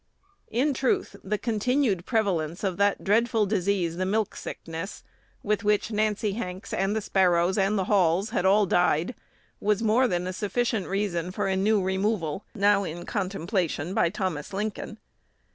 In 0.49 0.73
truth, 0.73 1.15
the 1.23 1.37
continued 1.37 2.07
prevalence 2.07 2.63
of 2.63 2.77
that 2.77 3.03
dreadful 3.03 3.45
disease, 3.45 3.97
the 3.97 4.05
milk 4.07 4.35
sickness, 4.35 5.03
with 5.43 5.63
which 5.63 5.91
Nancy 5.91 6.33
Hanks 6.33 6.73
and 6.73 6.95
the 6.95 7.01
Sparrows 7.01 7.55
and 7.55 7.77
the 7.77 7.83
Halls 7.83 8.31
had 8.31 8.43
all 8.43 8.65
died, 8.65 9.13
was 9.59 9.83
more 9.83 10.07
than 10.07 10.25
a 10.25 10.33
sufficient 10.33 10.87
reason 10.87 11.29
for 11.31 11.45
a 11.45 11.55
new 11.55 11.83
removal, 11.83 12.43
now 12.55 12.83
in 12.83 13.05
contemplation 13.05 13.93
by 13.93 14.09
Thomas 14.09 14.53
Lincoln. 14.53 14.97